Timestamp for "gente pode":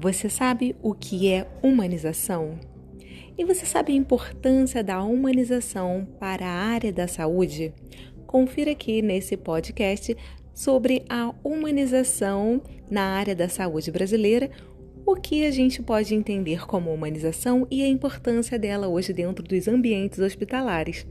15.50-16.14